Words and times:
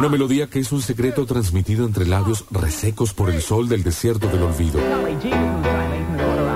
Una 0.00 0.08
melodía 0.08 0.48
que 0.48 0.60
es 0.60 0.72
un 0.72 0.80
secreto 0.80 1.26
transmitido 1.26 1.84
entre 1.84 2.06
labios 2.06 2.46
resecos 2.50 3.12
por 3.12 3.28
el 3.28 3.42
sol 3.42 3.68
del 3.68 3.82
desierto 3.82 4.28
del 4.28 4.44
olvido. 4.44 4.80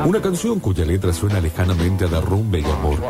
Una 0.05 0.21
canción 0.21 0.61
cuya 0.61 0.85
letra 0.85 1.15
suena 1.15 1.41
lejanamente 1.41 2.05
a 2.05 2.09
derrumbe 2.09 2.61
y 2.61 2.65
amor. 2.65 3.01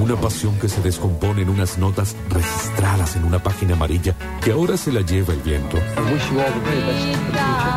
Una 0.00 0.16
pasión 0.16 0.58
que 0.58 0.68
se 0.68 0.80
descompone 0.80 1.42
en 1.42 1.50
unas 1.50 1.76
notas 1.76 2.16
registradas 2.30 3.16
en 3.16 3.24
una 3.24 3.42
página 3.42 3.74
amarilla 3.74 4.14
que 4.42 4.52
ahora 4.52 4.78
se 4.78 4.90
la 4.90 5.02
lleva 5.02 5.34
el 5.34 5.40
viento. 5.40 5.76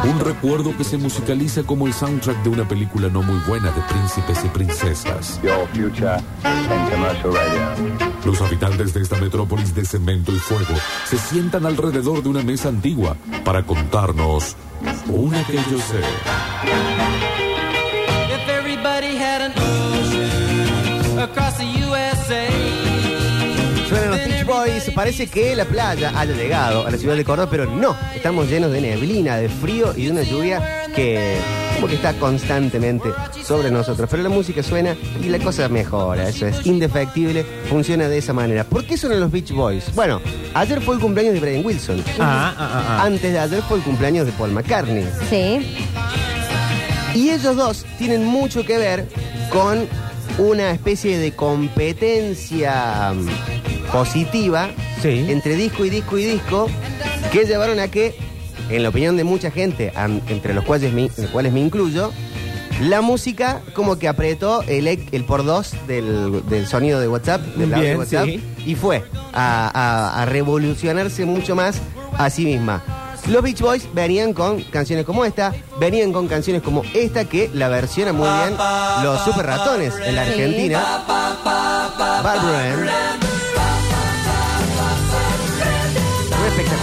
Un 0.05 0.19
recuerdo 0.21 0.75
que 0.77 0.85
se 0.85 0.97
musicaliza 0.97 1.63
como 1.63 1.85
el 1.85 1.93
soundtrack 1.93 2.43
de 2.43 2.49
una 2.49 2.67
película 2.67 3.09
no 3.09 3.21
muy 3.21 3.39
buena 3.47 3.71
de 3.71 3.81
príncipes 3.81 4.45
y 4.45 4.47
princesas. 4.47 5.41
Los 8.25 8.41
habitantes 8.41 8.93
de 8.93 9.01
esta 9.01 9.17
metrópolis 9.17 9.75
de 9.75 9.85
cemento 9.85 10.31
y 10.31 10.39
fuego 10.39 10.75
se 11.05 11.17
sientan 11.17 11.65
alrededor 11.65 12.23
de 12.23 12.29
una 12.29 12.41
mesa 12.41 12.69
antigua 12.69 13.17
para 13.43 13.63
contarnos 13.63 14.55
una 15.09 15.43
que 15.45 15.55
yo 15.55 15.79
sé. 15.79 15.99
If 18.29 18.49
everybody 18.49 19.17
had 19.17 19.41
an 19.41 19.53
ocean 19.57 21.19
across 21.19 21.57
the 21.57 21.65
USA. 21.65 22.47
Suenan 23.87 24.11
los 24.11 24.19
Beach 24.23 24.45
Boys, 24.45 24.91
parece 24.95 25.27
que 25.27 25.55
la 25.55 25.65
playa 25.65 26.13
haya 26.15 26.33
llegado 26.33 26.87
a 26.87 26.91
la 26.91 26.97
ciudad 26.97 27.15
de 27.15 27.25
Córdoba, 27.25 27.49
pero 27.51 27.65
no, 27.65 27.95
estamos 28.15 28.49
llenos 28.49 28.71
de 28.71 28.81
neblina, 28.81 29.37
de 29.37 29.49
frío 29.49 29.93
y 29.95 30.05
de 30.05 30.11
una 30.11 30.21
lluvia 30.23 30.85
que 30.95 31.37
como 31.81 31.89
que 31.89 31.95
está 31.95 32.13
constantemente 32.13 33.09
sobre 33.43 33.71
nosotros. 33.71 34.07
Pero 34.09 34.21
la 34.21 34.29
música 34.29 34.61
suena 34.61 34.95
y 35.19 35.29
la 35.29 35.39
cosa 35.39 35.67
mejora, 35.67 36.29
eso 36.29 36.45
es 36.45 36.63
indefectible, 36.63 37.43
funciona 37.69 38.07
de 38.07 38.19
esa 38.19 38.33
manera. 38.33 38.63
¿Por 38.63 38.85
qué 38.85 38.95
suenan 38.97 39.19
los 39.19 39.31
Beach 39.31 39.51
Boys? 39.51 39.85
Bueno, 39.95 40.21
ayer 40.53 40.79
fue 40.81 40.93
el 40.93 41.01
cumpleaños 41.01 41.33
de 41.33 41.39
Brian 41.39 41.65
Wilson. 41.65 42.03
Ah, 42.19 42.53
ah, 42.55 42.55
ah, 42.59 42.85
ah. 42.87 43.03
Antes 43.03 43.33
de 43.33 43.39
ayer 43.39 43.63
fue 43.63 43.77
el 43.79 43.83
cumpleaños 43.83 44.27
de 44.27 44.31
Paul 44.33 44.51
McCartney. 44.51 45.07
Sí. 45.27 45.75
Y 47.15 47.31
ellos 47.31 47.55
dos 47.55 47.83
tienen 47.97 48.25
mucho 48.25 48.63
que 48.63 48.77
ver 48.77 49.07
con 49.51 49.87
una 50.37 50.69
especie 50.69 51.17
de 51.17 51.31
competencia 51.33 53.11
mm, 53.15 53.91
positiva 53.91 54.69
Sí. 55.01 55.25
entre 55.29 55.55
disco 55.55 55.83
y 55.83 55.89
disco 55.89 56.19
y 56.19 56.25
disco 56.25 56.67
que 57.31 57.45
llevaron 57.45 57.79
a 57.79 57.87
que, 57.87 58.13
en 58.71 58.83
la 58.83 58.89
opinión 58.89 59.17
de 59.17 59.23
mucha 59.23 59.51
gente, 59.51 59.91
an- 59.95 60.21
entre 60.27 60.53
los 60.53 60.63
cuales 60.63 60.93
me, 60.93 61.09
los 61.17 61.29
cuales 61.31 61.51
me 61.53 61.59
incluyo, 61.59 62.11
la 62.81 63.01
música 63.01 63.61
como 63.73 63.99
que 63.99 64.07
apretó 64.07 64.63
el, 64.63 64.87
el 64.87 65.23
por 65.25 65.43
dos 65.45 65.73
del, 65.87 66.41
del 66.49 66.65
sonido 66.67 66.99
de 66.99 67.07
WhatsApp, 67.07 67.41
del 67.55 67.73
audio 67.73 67.77
de 67.83 67.87
Bien, 67.89 67.97
WhatsApp, 67.99 68.25
sí. 68.25 68.43
y 68.65 68.75
fue 68.75 69.03
a, 69.33 69.69
a- 69.73 70.21
a 70.21 70.25
revolucionarse 70.25 71.25
mucho 71.25 71.55
más 71.55 71.77
a 72.17 72.29
sí 72.29 72.45
misma. 72.45 72.83
Los 73.27 73.43
Beach 73.43 73.61
Boys 73.61 73.87
venían 73.93 74.33
con 74.33 74.63
canciones 74.63 75.05
como 75.05 75.25
esta, 75.25 75.53
venían 75.79 76.11
con 76.11 76.27
canciones 76.27 76.63
como 76.63 76.81
esta 76.95 77.25
que 77.25 77.51
la 77.53 77.67
versiona 77.69 78.13
muy 78.13 78.27
bien 78.27 78.57
los 79.03 79.21
Super 79.23 79.45
Ratones 79.45 79.93
en 80.03 80.15
la 80.15 80.25
Sí. 80.25 80.31
Argentina. 80.31 81.03
Barbara. 82.23 83.30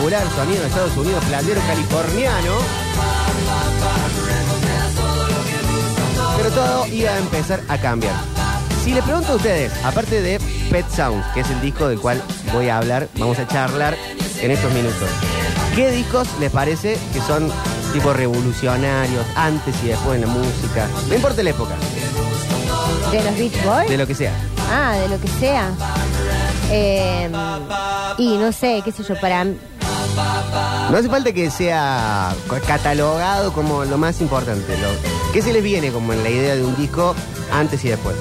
Sonido 0.09 0.63
de 0.63 0.69
Estados 0.69 0.97
Unidos, 0.97 1.23
playero 1.27 1.61
californiano. 1.67 2.57
Pero 6.39 6.51
todo 6.51 6.87
iba 6.87 7.11
a 7.11 7.19
empezar 7.19 7.61
a 7.69 7.77
cambiar. 7.77 8.15
Si 8.83 8.95
le 8.95 9.03
pregunto 9.03 9.33
a 9.33 9.37
ustedes, 9.37 9.71
aparte 9.85 10.23
de 10.23 10.41
Pet 10.71 10.89
Sounds, 10.89 11.27
que 11.35 11.41
es 11.41 11.51
el 11.51 11.61
disco 11.61 11.89
del 11.89 12.01
cual 12.01 12.23
voy 12.55 12.71
a 12.71 12.79
hablar, 12.79 13.07
vamos 13.19 13.39
a 13.39 13.47
charlar 13.47 13.99
en 14.41 14.51
estos 14.51 14.73
minutos. 14.73 15.11
¿Qué 15.77 15.91
discos 15.91 16.27
les 16.41 16.51
parece 16.53 16.97
que 17.13 17.21
son 17.21 17.53
tipo 17.93 18.15
revolucionarios, 18.15 19.27
antes 19.37 19.75
y 19.85 19.89
después 19.89 20.15
en 20.15 20.23
la 20.23 20.33
música? 20.33 20.89
No 21.07 21.15
importa 21.17 21.43
la 21.43 21.51
época, 21.51 21.75
De 23.13 23.23
los 23.23 23.37
Beach 23.37 23.63
Boys. 23.63 23.91
de 23.91 23.99
lo 23.99 24.07
que 24.07 24.15
sea. 24.15 24.33
Ah, 24.73 24.97
de 24.97 25.09
lo 25.11 25.21
que 25.21 25.29
sea. 25.29 25.71
Eh, 26.71 27.31
y 28.17 28.39
no 28.39 28.53
sé, 28.53 28.81
qué 28.83 28.91
sé 28.91 29.03
yo, 29.03 29.21
para... 29.21 29.45
No 30.91 30.97
hace 30.97 31.09
falta 31.09 31.33
que 31.33 31.51
sea 31.51 32.35
catalogado 32.67 33.53
como 33.53 33.85
lo 33.85 33.99
más 33.99 34.21
importante. 34.21 34.77
Lo, 34.79 34.89
¿Qué 35.33 35.43
se 35.43 35.53
les 35.53 35.63
viene 35.63 35.91
como 35.91 36.13
en 36.13 36.23
la 36.23 36.31
idea 36.31 36.55
de 36.55 36.65
un 36.65 36.75
disco 36.77 37.15
antes 37.53 37.85
y 37.85 37.89
después? 37.89 38.17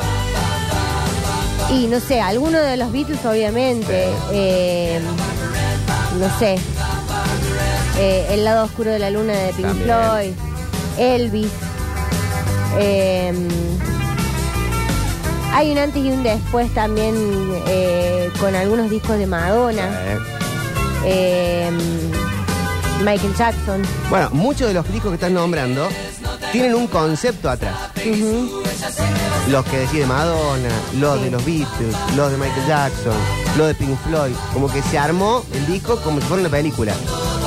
Y 1.71 1.87
no 1.87 1.99
sé, 1.99 2.21
alguno 2.21 2.59
de 2.59 2.77
los 2.77 2.91
Beatles 2.91 3.25
obviamente. 3.25 4.09
Eh, 4.31 4.99
no 6.19 6.39
sé. 6.39 6.57
Eh, 7.99 8.27
el 8.31 8.43
lado 8.43 8.65
oscuro 8.65 8.91
de 8.91 8.99
la 8.99 9.09
luna 9.09 9.33
de 9.33 9.53
Pink 9.53 9.67
También. 9.67 9.85
Floyd. 9.85 10.33
Elvis. 10.97 11.51
Eh, 12.79 13.33
hay 15.53 15.71
un 15.71 15.77
antes 15.79 16.03
y 16.03 16.11
un 16.11 16.21
después 16.21 16.71
también 16.73 17.15
eh, 17.67 18.29
con 18.39 18.53
algunos 18.55 18.89
discos 18.89 19.17
de 19.17 19.25
Madonna. 19.25 19.89
Eh, 21.09 21.71
Michael 23.01 23.33
Jackson. 23.35 23.81
Bueno, 24.09 24.29
muchos 24.31 24.67
de 24.67 24.73
los 24.73 24.85
discos 24.91 25.11
que 25.11 25.15
están 25.15 25.33
nombrando 25.33 25.87
tienen 26.51 26.75
un 26.75 26.87
concepto 26.87 27.49
atrás. 27.49 27.91
Los 29.49 29.65
que 29.65 29.77
decide 29.77 30.05
Madonna, 30.05 30.69
los 30.99 31.21
de 31.21 31.31
los 31.31 31.45
Beatles, 31.45 31.95
los 32.17 32.31
de 32.31 32.37
Michael 32.37 32.67
Jackson, 32.67 33.15
los 33.57 33.67
de 33.67 33.75
Pink 33.75 33.97
Floyd. 34.05 34.33
Como 34.53 34.69
que 34.69 34.81
se 34.81 34.99
armó 34.99 35.45
el 35.53 35.65
disco 35.67 35.95
como 36.01 36.19
si 36.19 36.27
fuera 36.27 36.41
una 36.41 36.51
película. 36.51 36.93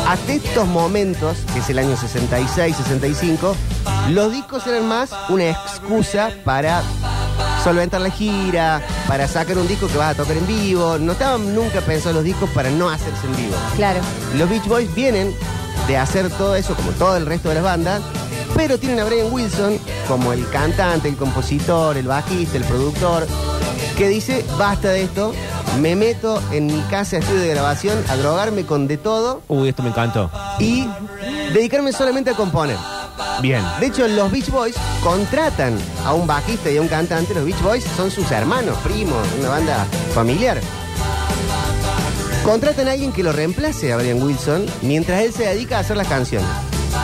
Hasta 0.08 0.32
estos 0.32 0.66
momentos, 0.66 1.36
que 1.52 1.58
es 1.58 1.68
el 1.68 1.80
año 1.80 1.98
66, 1.98 2.74
65, 2.74 3.54
los 4.10 4.32
discos 4.32 4.66
eran 4.66 4.88
más 4.88 5.10
una 5.28 5.50
excusa 5.50 6.30
para 6.44 6.82
solventar 7.62 8.00
la 8.00 8.10
gira, 8.10 8.82
para 9.06 9.28
sacar 9.28 9.58
un 9.58 9.68
disco 9.68 9.86
que 9.88 9.96
vas 9.98 10.12
a 10.12 10.14
tocar 10.14 10.36
en 10.36 10.46
vivo. 10.46 10.98
No 10.98 11.12
estaban 11.12 11.54
nunca 11.54 11.80
pensados 11.80 12.16
los 12.16 12.24
discos 12.24 12.48
para 12.50 12.70
no 12.70 12.88
hacerse 12.88 13.26
en 13.26 13.36
vivo. 13.36 13.56
Claro. 13.76 14.00
Los 14.36 14.48
Beach 14.48 14.66
Boys 14.66 14.94
vienen 14.94 15.34
de 15.86 15.96
hacer 15.96 16.30
todo 16.30 16.54
eso 16.56 16.74
como 16.74 16.90
todo 16.92 17.16
el 17.16 17.26
resto 17.26 17.48
de 17.48 17.56
las 17.56 17.64
bandas, 17.64 18.02
pero 18.54 18.78
tienen 18.78 19.00
a 19.00 19.04
Brian 19.04 19.32
Wilson 19.32 19.78
como 20.08 20.32
el 20.32 20.48
cantante, 20.50 21.08
el 21.08 21.16
compositor, 21.16 21.96
el 21.96 22.06
bajista, 22.06 22.56
el 22.56 22.64
productor, 22.64 23.26
que 23.96 24.08
dice, 24.08 24.44
basta 24.58 24.88
de 24.88 25.02
esto, 25.02 25.32
me 25.80 25.94
meto 25.96 26.42
en 26.52 26.66
mi 26.66 26.80
casa 26.82 27.16
de 27.16 27.18
estudio 27.22 27.40
de 27.42 27.48
grabación 27.48 28.02
a 28.08 28.16
drogarme 28.16 28.64
con 28.64 28.86
de 28.88 28.96
todo 28.96 29.42
Uy, 29.48 29.68
esto 29.68 29.82
me 29.82 29.90
encantó. 29.90 30.30
y 30.58 30.88
dedicarme 31.52 31.92
solamente 31.92 32.30
a 32.30 32.34
componer. 32.34 32.76
Bien. 33.42 33.64
De 33.80 33.86
hecho, 33.86 34.06
los 34.08 34.30
Beach 34.30 34.50
Boys 34.50 34.76
contratan 35.02 35.76
a 36.04 36.12
un 36.12 36.26
bajista 36.26 36.70
y 36.70 36.76
a 36.76 36.82
un 36.82 36.88
cantante. 36.88 37.34
Los 37.34 37.44
Beach 37.44 37.60
Boys 37.62 37.84
son 37.96 38.10
sus 38.10 38.30
hermanos, 38.30 38.76
primos, 38.78 39.26
una 39.38 39.48
banda 39.48 39.86
familiar. 40.14 40.60
Contratan 42.44 42.88
a 42.88 42.92
alguien 42.92 43.12
que 43.12 43.22
lo 43.22 43.32
reemplace 43.32 43.92
a 43.92 43.96
Brian 43.96 44.22
Wilson 44.22 44.66
mientras 44.82 45.22
él 45.22 45.32
se 45.32 45.44
dedica 45.44 45.76
a 45.76 45.80
hacer 45.80 45.96
las 45.96 46.08
canciones. 46.08 46.48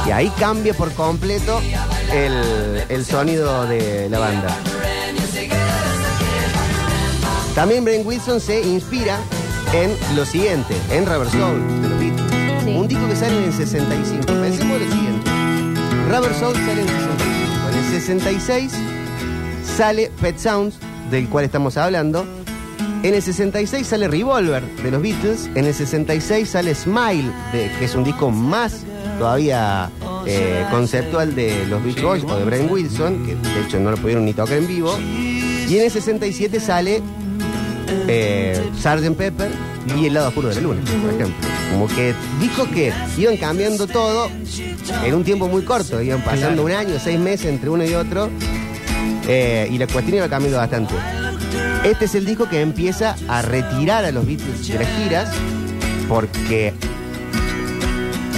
Y 0.06 0.10
ahí 0.10 0.31
cambia 0.38 0.75
por 0.75 0.93
completo 0.93 1.60
el, 2.12 2.84
el 2.88 3.05
sonido 3.05 3.66
de 3.66 4.09
la 4.09 4.19
banda. 4.19 4.56
También 7.55 7.84
Brian 7.84 8.06
Wilson 8.06 8.41
se 8.41 8.60
inspira 8.60 9.19
en 9.72 9.97
lo 10.15 10.25
siguiente, 10.26 10.75
en 10.91 11.06
Rubber 11.06 11.31
Soul 11.31 11.82
de 11.82 11.88
los 11.88 11.99
Beatles. 11.99 12.65
Sí. 12.65 12.71
Un 12.71 12.88
disco 12.88 13.09
que 13.09 13.16
sale 13.16 13.38
en 13.38 13.44
el 13.44 13.53
65. 13.53 14.26
Pensemos 14.26 14.81
lo 14.81 14.87
siguiente. 14.87 15.06
Rubber 16.06 16.33
Soul 16.34 16.55
sale 16.55 16.83
en 16.83 16.89
el 16.89 16.94
65. 16.94 17.69
En 17.69 17.78
el 17.78 17.84
66 18.00 18.72
sale 19.77 20.11
Pet 20.21 20.39
Sounds, 20.39 20.78
del 21.11 21.28
cual 21.28 21.44
estamos 21.44 21.77
hablando. 21.77 22.25
En 23.03 23.12
el 23.12 23.21
66 23.21 23.87
sale 23.87 24.06
Revolver 24.06 24.62
de 24.77 24.91
los 24.93 25.03
Beatles. 25.03 25.50
En 25.56 25.65
el 25.65 25.75
66 25.75 26.49
sale 26.49 26.75
Smile, 26.76 27.31
que 27.53 27.85
es 27.85 27.94
un 27.97 28.05
disco 28.05 28.31
más 28.31 28.85
todavía 29.19 29.91
eh, 30.26 30.64
conceptual 30.70 31.35
de 31.35 31.67
los 31.67 31.82
Beach 31.82 32.00
Boys 32.00 32.25
o 32.25 32.37
de 32.37 32.44
Brian 32.44 32.70
Wilson, 32.70 33.26
que 33.26 33.35
de 33.35 33.61
hecho 33.62 33.81
no 33.81 33.91
lo 33.91 33.97
pudieron 33.97 34.25
ni 34.25 34.32
tocar 34.32 34.59
en 34.59 34.69
vivo. 34.69 34.97
Y 35.69 35.76
en 35.76 35.85
el 35.85 35.91
67 35.91 36.61
sale 36.61 37.02
eh, 38.06 38.62
Sgt. 38.79 39.17
Pepper 39.17 39.50
y 39.94 40.06
El 40.06 40.15
lado 40.15 40.29
oscuro 40.29 40.49
de 40.49 40.56
la 40.56 40.61
luna, 40.61 40.81
por 41.03 41.15
ejemplo. 41.15 41.49
Como 41.73 41.87
que 41.88 42.15
discos 42.41 42.69
que 42.69 42.93
iban 43.19 43.37
cambiando 43.37 43.87
todo 43.87 44.29
en 45.05 45.15
un 45.15 45.25
tiempo 45.25 45.49
muy 45.49 45.62
corto, 45.62 46.00
iban 46.00 46.23
pasando 46.23 46.65
un 46.65 46.73
año, 46.73 46.99
seis 47.03 47.19
meses 47.19 47.47
entre 47.47 47.71
uno 47.71 47.85
y 47.85 47.94
otro, 47.94 48.29
eh, 49.29 49.69
y 49.71 49.79
la 49.79 49.87
cuestión 49.87 50.17
iba 50.17 50.29
cambiando 50.29 50.59
bastante. 50.59 50.94
Este 51.85 52.06
es 52.06 52.15
el 52.15 52.25
disco 52.25 52.49
que 52.49 52.61
empieza 52.61 53.17
a 53.29 53.43
retirar 53.43 54.05
a 54.05 54.11
los 54.11 54.27
Beatles 54.27 54.67
de 54.67 54.79
las 54.79 54.88
giras 54.97 55.31
porque 56.09 56.73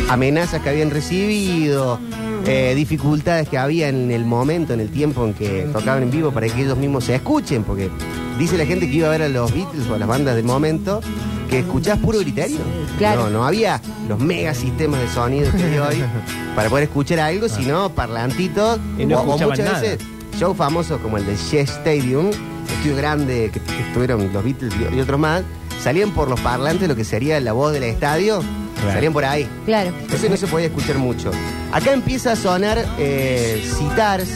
amenazas 0.09 0.63
que 0.63 0.69
habían 0.69 0.91
recibido, 0.91 1.99
eh, 2.47 2.75
dificultades 2.75 3.49
que 3.49 3.59
había 3.59 3.89
en 3.89 4.11
el 4.11 4.25
momento, 4.25 4.73
en 4.73 4.81
el 4.81 4.91
tiempo 4.91 5.25
en 5.25 5.35
que 5.35 5.69
tocaban 5.73 6.03
en 6.03 6.11
vivo 6.11 6.31
para 6.31 6.47
que 6.49 6.63
ellos 6.63 6.79
mismos 6.79 7.05
se 7.05 7.15
escuchen, 7.15 7.63
porque 7.65 7.91
dice 8.39 8.57
la 8.57 8.67
gente 8.67 8.89
que 8.89 8.97
iba 8.97 9.09
a 9.09 9.11
ver 9.11 9.23
a 9.23 9.29
los 9.29 9.53
Beatles 9.53 9.89
o 9.89 9.95
a 9.95 9.99
las 9.99 10.09
bandas 10.09 10.35
del 10.35 10.45
momento 10.45 11.01
que 11.49 11.61
escuchabas 11.61 12.01
puro 12.01 12.19
griterio. 12.21 12.59
Claro. 12.99 13.25
No, 13.25 13.31
no 13.31 13.45
había 13.45 13.81
los 14.09 14.19
mega 14.21 14.55
sistemas 14.55 15.01
de 15.01 15.09
sonido 15.09 15.51
que 15.53 15.63
hay 15.65 15.79
hoy 15.79 16.05
para 16.55 16.69
poder 16.69 16.85
escuchar 16.85 17.21
algo, 17.21 17.49
sino 17.49 17.89
parlantitos. 17.91 18.79
Y 18.99 19.07
no 19.07 19.21
o- 19.21 19.25
muchas 19.39 19.59
nada. 19.59 19.81
veces 19.81 19.99
shows 20.39 20.57
famosos 20.57 21.01
como 21.01 21.17
el 21.19 21.27
de 21.27 21.37
Shea 21.37 21.63
Stadium, 21.63 22.31
estudio 22.77 22.97
grande 22.97 23.51
que, 23.53 23.61
que 23.61 23.81
estuvieron 23.81 24.33
los 24.33 24.45
Beatles 24.45 24.73
y, 24.95 25.01
otros 25.01 25.19
más, 25.19 25.43
salían 25.83 26.11
por 26.13 26.29
los 26.29 26.41
parlantes 26.41 26.87
lo 26.89 26.95
que 26.95 27.05
sería 27.05 27.41
la 27.41 27.53
voz 27.53 27.73
del 27.73 27.83
estadio, 27.85 28.43
Claro. 28.79 28.93
salían 28.93 29.13
por 29.13 29.25
ahí. 29.25 29.49
Claro. 29.65 29.91
Eso 30.13 30.29
no 30.29 30.37
se 30.37 30.47
podía 30.47 30.67
escuchar 30.67 30.99
mucho. 30.99 31.33
Acá 31.73 31.93
empieza 31.93 32.33
a 32.33 32.37
sonar 32.37 32.79
eh, 32.99 33.69
sitars. 33.77 34.29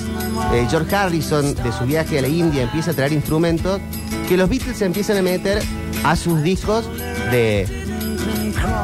eh, 0.53 0.67
George 0.69 0.97
Harrison, 0.97 1.55
de 1.55 1.71
su 1.73 1.85
viaje 1.85 2.19
a 2.19 2.23
la 2.23 2.29
India, 2.29 2.63
empieza 2.65 2.91
a 2.91 2.95
traer 2.95 3.13
instrumentos 3.13 3.81
que 4.29 4.37
los 4.37 4.49
Beatles 4.49 4.77
se 4.77 4.85
empiezan 4.85 5.19
a 5.19 5.23
meter 5.23 5.63
a 6.05 6.17
sus 6.17 6.43
discos 6.43 6.89
de 7.31 7.67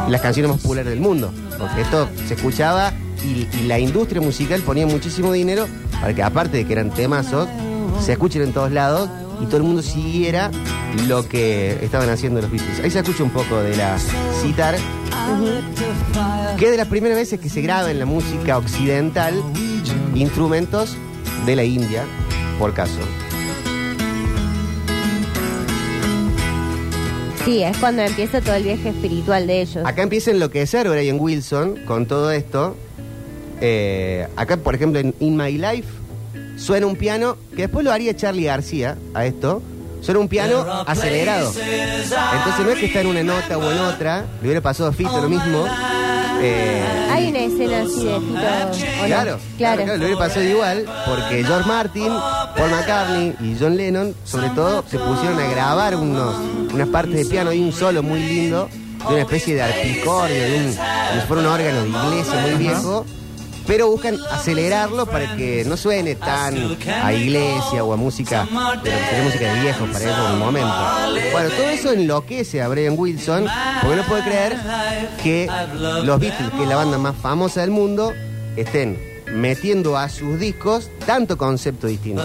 las 0.09 0.21
canciones 0.21 0.51
más 0.51 0.61
populares 0.61 0.91
del 0.91 1.01
mundo. 1.01 1.33
Porque 1.59 1.81
esto 1.81 2.09
se 2.27 2.35
escuchaba 2.35 2.93
y, 3.25 3.67
la 3.67 3.79
industria 3.79 4.21
musical 4.21 4.63
ponía 4.63 4.87
muchísimo 4.87 5.33
dinero 5.33 5.67
para 6.01 6.15
que, 6.15 6.23
aparte 6.23 6.59
de 6.59 6.65
que 6.65 6.73
eran 6.73 6.91
temazos, 6.91 7.49
se 8.01 8.13
escuchen 8.13 8.43
en 8.43 8.53
todos 8.53 8.71
lados 8.71 9.11
y 9.43 9.47
todo 9.47 9.59
el 9.59 9.63
mundo 9.65 9.83
siguiera 9.83 10.51
lo 11.07 11.29
que 11.29 11.79
estaban 11.83 12.09
haciendo 12.09 12.41
los 12.41 12.51
Beatles. 12.51 12.81
Ahí 12.81 12.91
se 12.91 13.01
escucha 13.01 13.23
un 13.23 13.31
poco 13.31 13.61
de 13.61 13.77
la 13.77 13.99
citar, 14.41 14.77
que 16.57 16.65
es 16.65 16.71
de 16.71 16.77
las 16.77 16.89
primeras 16.89 17.17
veces 17.17 17.41
que 17.41 17.49
se 17.49 17.61
graba 17.61 17.91
en 17.91 17.99
la 17.99 18.07
música 18.07 18.57
occidental 18.57 19.35
instrumentos 20.15 20.97
de 21.47 21.57
la 21.57 21.65
India, 21.65 22.05
por 22.59 22.75
caso. 22.75 22.99
Sí, 27.45 27.63
es 27.63 27.77
cuando 27.79 28.03
empieza 28.03 28.41
todo 28.41 28.55
el 28.55 28.65
viaje 28.65 28.91
espiritual 28.91 29.47
de 29.47 29.63
ellos. 29.63 29.87
Acá 29.87 30.03
empieza 30.03 30.31
a 30.31 30.35
enloquecer 30.35 30.89
Brian 30.89 31.19
Wilson 31.19 31.77
con 31.87 32.07
todo 32.07 32.31
esto. 32.31 32.77
Eh, 33.61 34.27
acá, 34.37 34.57
por 34.57 34.75
ejemplo, 34.75 35.01
en 35.01 35.15
In 35.21 35.37
My 35.37 35.53
Life 35.53 35.89
suena 36.57 36.87
un 36.87 36.97
piano 36.97 37.37
que 37.55 37.63
después 37.63 37.85
lo 37.85 37.93
haría 37.93 38.15
Charlie 38.15 38.45
García 38.45 38.97
a 39.15 39.27
esto. 39.27 39.63
Suena 40.09 40.21
un 40.21 40.29
piano 40.29 40.65
acelerado. 40.87 41.53
Entonces 41.53 42.65
no 42.65 42.71
es 42.71 42.79
que 42.79 42.87
está 42.87 43.03
en 43.03 43.09
una 43.09 43.23
nota 43.23 43.59
o 43.59 43.71
en 43.71 43.79
otra. 43.79 44.25
Le 44.41 44.49
hubiera 44.49 44.63
pasado 44.63 44.89
a 44.89 44.93
Fito 44.95 45.21
lo 45.21 45.29
mismo. 45.29 45.67
Eh, 46.41 46.83
Hay 47.13 47.29
una 47.29 47.41
escena 47.41 47.83
así 47.83 48.05
de 48.07 48.19
Fito. 48.19 49.05
claro, 49.05 49.39
claro, 49.59 49.85
le 49.85 49.97
hubiera 49.99 50.17
pasado 50.19 50.47
igual 50.47 50.87
porque 51.05 51.45
George 51.45 51.69
Martin, 51.69 52.09
Paul 52.57 52.71
McCartney 52.71 53.35
y 53.43 53.57
John 53.61 53.77
Lennon, 53.77 54.15
sobre 54.25 54.49
todo, 54.49 54.83
se 54.91 54.99
pusieron 54.99 55.39
a 55.41 55.47
grabar 55.51 55.95
unos, 55.97 56.35
unas 56.73 56.89
partes 56.89 57.15
de 57.15 57.27
piano 57.27 57.53
y 57.53 57.61
un 57.61 57.73
solo 57.75 58.03
muy 58.03 58.21
lindo, 58.21 58.71
de 59.09 59.13
una 59.15 59.21
especie 59.25 59.57
de 59.57 59.61
arpicordio, 59.63 60.41
de 60.43 60.57
un, 60.57 60.75
como 60.75 61.21
si 61.21 61.27
fuera 61.27 61.43
un 61.43 61.49
órgano 61.49 61.83
de 61.83 61.89
iglesia 61.91 62.41
muy 62.41 62.55
viejo, 62.55 63.05
pero 63.69 63.91
buscan 63.91 64.19
acelerarlo 64.33 65.05
para 65.05 65.37
que 65.37 65.63
no 65.67 65.77
suene 65.77 66.15
tan 66.15 66.79
a 67.03 67.13
iglesia 67.13 67.85
o 67.85 67.93
a 67.93 67.97
música, 67.97 68.45
de 68.83 68.91
lo 68.91 68.99
que 68.99 69.23
música 69.23 69.53
de 69.53 69.61
viejos 69.61 69.91
para 69.91 70.05
ellos 70.05 70.19
en 70.27 70.33
el 70.33 70.39
momento. 70.39 70.75
Bueno, 71.33 71.51
todo 71.51 71.69
eso 71.69 71.93
enloquece 71.93 72.63
a 72.63 72.69
Brian 72.69 72.95
Wilson, 72.97 73.47
porque 73.83 73.97
no 73.97 74.03
puede 74.05 74.23
creer 74.25 74.57
que 75.23 75.51
los 76.03 76.19
Beatles, 76.19 76.51
que 76.51 76.63
es 76.63 76.69
la 76.69 76.77
banda 76.77 76.97
más 76.97 77.15
famosa 77.15 77.61
del 77.61 77.71
mundo, 77.71 78.15
estén 78.57 79.08
metiendo 79.33 79.97
a 79.97 80.09
sus 80.09 80.39
discos 80.39 80.91
tanto 81.07 81.37
concepto 81.37 81.87
distinto. 81.87 82.23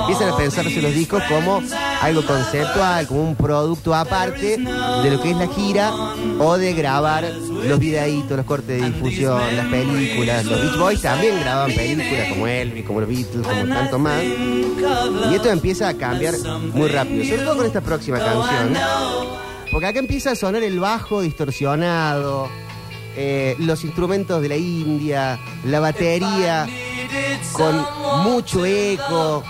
Empiezan 0.00 0.30
a 0.30 0.36
pensarse 0.36 0.80
los 0.82 0.92
discos 0.92 1.22
como 1.24 1.62
algo 2.00 2.24
conceptual, 2.24 3.06
como 3.06 3.22
un 3.22 3.36
producto 3.36 3.94
aparte 3.94 4.56
de 4.56 5.10
lo 5.10 5.20
que 5.20 5.30
es 5.30 5.36
la 5.36 5.48
gira 5.48 5.92
o 6.38 6.56
de 6.56 6.72
grabar 6.74 7.24
los 7.24 7.78
videitos, 7.78 8.36
los 8.36 8.46
cortes 8.46 8.80
de 8.80 8.90
difusión, 8.90 9.56
las 9.56 9.66
películas. 9.66 10.44
Los 10.44 10.60
Beach 10.60 10.76
Boys 10.78 11.02
también 11.02 11.40
grababan 11.40 11.72
películas 11.72 12.28
como 12.30 12.46
Elvis, 12.46 12.84
como 12.84 13.00
los 13.00 13.08
Beatles, 13.08 13.46
como 13.46 13.74
tanto 13.74 13.98
más. 13.98 14.22
Y 14.22 15.34
esto 15.34 15.50
empieza 15.50 15.88
a 15.88 15.94
cambiar 15.94 16.34
muy 16.72 16.88
rápido, 16.88 17.24
sobre 17.24 17.42
todo 17.42 17.56
con 17.56 17.66
esta 17.66 17.80
próxima 17.80 18.18
canción. 18.18 18.74
Porque 19.70 19.86
acá 19.86 19.98
empieza 19.98 20.30
a 20.30 20.34
sonar 20.34 20.62
el 20.62 20.80
bajo 20.80 21.20
distorsionado, 21.20 22.48
eh, 23.20 23.56
los 23.58 23.82
instrumentos 23.82 24.40
de 24.40 24.48
la 24.48 24.56
India, 24.56 25.40
la 25.64 25.80
batería 25.80 26.68
con 27.50 27.84
mucho 28.22 28.64
eco. 28.64 29.42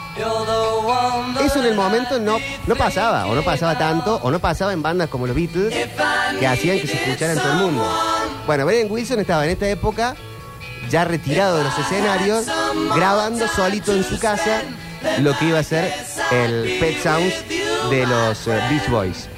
Eso 1.38 1.58
en 1.58 1.66
el 1.66 1.74
momento 1.74 2.18
no, 2.18 2.38
no 2.66 2.76
pasaba, 2.76 3.26
o 3.26 3.34
no 3.34 3.42
pasaba 3.42 3.76
tanto, 3.76 4.20
o 4.22 4.30
no 4.30 4.38
pasaba 4.38 4.72
en 4.72 4.80
bandas 4.80 5.10
como 5.10 5.26
los 5.26 5.36
Beatles, 5.36 5.74
que 6.40 6.46
hacían 6.46 6.80
que 6.80 6.86
se 6.86 6.96
escuchara 6.96 7.34
en 7.34 7.40
todo 7.40 7.52
el 7.52 7.58
mundo. 7.58 7.86
Bueno, 8.46 8.64
Brian 8.64 8.90
Wilson 8.90 9.20
estaba 9.20 9.44
en 9.44 9.50
esta 9.50 9.68
época, 9.68 10.16
ya 10.88 11.04
retirado 11.04 11.58
de 11.58 11.64
los 11.64 11.78
escenarios, 11.78 12.46
grabando 12.94 13.46
solito 13.48 13.92
en 13.92 14.02
su 14.02 14.18
casa 14.18 14.62
lo 15.20 15.36
que 15.36 15.44
iba 15.44 15.58
a 15.58 15.62
ser 15.62 15.92
el 16.32 16.78
Pet 16.80 17.02
Sounds 17.02 17.34
de 17.90 18.06
los 18.06 18.46
eh, 18.46 18.60
Beach 18.70 18.88
Boys. 18.88 19.28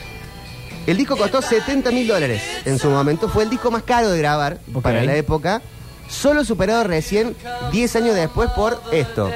El 0.90 0.96
disco 0.96 1.16
costó 1.16 1.40
70 1.40 1.92
mil 1.92 2.08
dólares 2.08 2.42
en 2.64 2.76
su 2.76 2.90
momento. 2.90 3.28
Fue 3.28 3.44
el 3.44 3.50
disco 3.50 3.70
más 3.70 3.84
caro 3.84 4.10
de 4.10 4.19
grabar 4.19 4.58
para 4.82 5.04
la 5.04 5.14
época. 5.14 5.62
Solo 6.08 6.44
superado 6.44 6.82
recién 6.82 7.37
10 7.70 7.96
años 7.96 8.16
después 8.16 8.50
por 8.50 8.82
esto. 8.90 9.31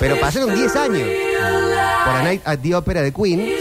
Pero 0.00 0.18
pasaron 0.18 0.54
10 0.54 0.76
años 0.76 1.06
por 2.06 2.14
A 2.14 2.22
Night 2.22 2.40
at 2.46 2.58
the 2.60 2.74
Opera 2.74 3.02
de 3.02 3.12
Queen, 3.12 3.52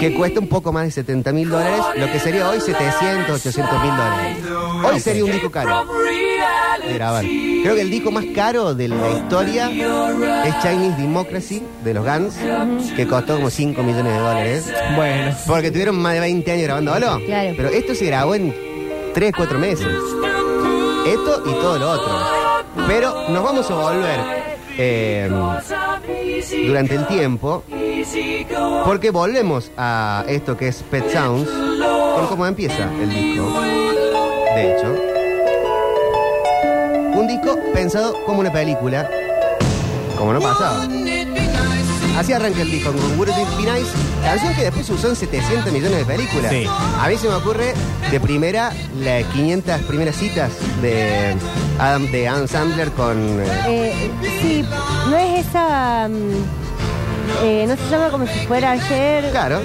que 0.00 0.14
cuesta 0.14 0.40
un 0.40 0.48
poco 0.48 0.72
más 0.72 0.86
de 0.86 0.90
70 0.90 1.32
mil 1.32 1.48
dólares, 1.48 1.84
lo 1.94 2.10
que 2.10 2.18
sería 2.18 2.48
hoy 2.48 2.60
700, 2.60 3.30
800 3.30 3.82
mil 3.82 3.90
dólares. 3.90 4.38
Hoy 4.84 4.98
sería 4.98 5.24
un 5.24 5.30
disco 5.30 5.52
caro 5.52 5.86
grabar. 6.94 7.24
Creo 7.24 7.74
que 7.74 7.80
el 7.82 7.90
disco 7.90 8.10
más 8.10 8.24
caro 8.34 8.74
de 8.74 8.88
la 8.88 8.96
historia 9.10 9.70
es 9.70 10.54
Chinese 10.62 10.96
Democracy 11.00 11.62
de 11.84 11.94
los 11.94 12.04
Guns, 12.04 12.34
que 12.96 13.06
costó 13.06 13.36
como 13.36 13.50
5 13.50 13.82
millones 13.82 14.12
de 14.12 14.18
dólares. 14.18 14.72
Bueno. 14.96 15.36
Porque 15.46 15.70
tuvieron 15.70 15.96
más 16.00 16.14
de 16.14 16.20
20 16.20 16.52
años 16.52 16.64
grabándolo. 16.64 17.20
Claro. 17.24 17.54
Pero 17.56 17.68
esto 17.68 17.94
se 17.94 18.06
grabó 18.06 18.34
en 18.34 18.54
3, 19.14 19.32
4 19.36 19.58
meses. 19.58 19.86
Esto 21.06 21.42
y 21.46 21.52
todo 21.52 21.78
lo 21.78 21.90
otro. 21.90 22.12
Pero 22.86 23.28
nos 23.30 23.42
vamos 23.42 23.70
a 23.70 23.74
volver 23.74 24.20
eh, 24.78 25.30
durante 26.66 26.94
el 26.94 27.06
tiempo. 27.06 27.64
Porque 28.84 29.10
volvemos 29.10 29.70
a 29.76 30.24
esto 30.28 30.56
que 30.56 30.68
es 30.68 30.82
Pet 30.82 31.10
Sounds. 31.10 31.48
Con 31.48 32.26
cómo 32.26 32.46
empieza 32.46 32.90
el 33.00 33.10
disco. 33.10 33.60
De 34.54 34.72
hecho. 34.72 35.09
Un 37.20 37.26
disco 37.26 37.58
pensado 37.74 38.14
como 38.24 38.40
una 38.40 38.50
película. 38.52 39.08
Como 40.16 40.32
no 40.32 40.40
pasaba. 40.40 40.86
Así 42.18 42.32
arranca 42.32 42.62
el 42.62 42.70
disco 42.70 42.92
con 42.92 43.18
Wouldn't 43.18 43.38
It 43.38 43.48
Be 43.64 43.72
Nice, 43.72 43.90
canción 44.22 44.54
que 44.54 44.62
después 44.64 44.84
se 44.86 44.92
usó 44.92 45.08
en 45.08 45.16
700 45.16 45.72
millones 45.72 45.98
de 45.98 46.04
películas. 46.04 46.50
Sí. 46.50 46.66
A 47.00 47.08
mí 47.08 47.16
se 47.16 47.28
me 47.28 47.34
ocurre 47.34 47.72
de 48.10 48.20
primera 48.20 48.72
las 49.00 49.24
500 49.32 49.80
primeras 49.82 50.16
citas 50.16 50.50
de 50.82 51.34
Adam, 51.78 52.10
de 52.10 52.28
Adam 52.28 52.48
Sandler 52.48 52.90
con... 52.92 53.16
eh, 53.40 53.46
Eh, 53.68 54.10
sí, 54.42 54.64
no 55.08 55.16
es 55.16 55.46
esa. 55.46 56.08
mm, 56.08 57.44
eh, 57.44 57.64
no 57.68 57.76
se 57.76 57.90
llama 57.90 58.10
como 58.10 58.26
si 58.26 58.38
fuera 58.46 58.72
ayer. 58.72 59.30
claro, 59.30 59.60